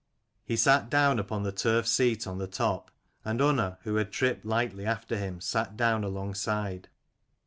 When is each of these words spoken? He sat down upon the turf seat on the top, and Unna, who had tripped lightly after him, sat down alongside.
He 0.43 0.55
sat 0.55 0.89
down 0.89 1.19
upon 1.19 1.43
the 1.43 1.51
turf 1.51 1.85
seat 1.87 2.25
on 2.25 2.39
the 2.39 2.47
top, 2.47 2.89
and 3.23 3.39
Unna, 3.39 3.77
who 3.83 3.97
had 3.97 4.11
tripped 4.11 4.43
lightly 4.45 4.83
after 4.83 5.15
him, 5.15 5.39
sat 5.39 5.77
down 5.77 6.03
alongside. 6.03 6.89